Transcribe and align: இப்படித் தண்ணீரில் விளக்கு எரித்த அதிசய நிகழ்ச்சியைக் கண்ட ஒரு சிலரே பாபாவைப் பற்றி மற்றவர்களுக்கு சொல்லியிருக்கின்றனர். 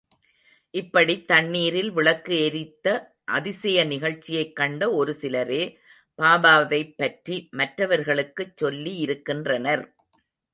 இப்படித் 0.73 1.27
தண்ணீரில் 1.27 1.91
விளக்கு 1.91 2.45
எரித்த 2.45 2.85
அதிசய 3.31 3.83
நிகழ்ச்சியைக் 3.83 4.55
கண்ட 4.55 4.89
ஒரு 4.93 5.13
சிலரே 5.13 5.61
பாபாவைப் 6.19 6.93
பற்றி 6.97 7.47
மற்றவர்களுக்கு 7.51 8.53
சொல்லியிருக்கின்றனர். 8.61 9.85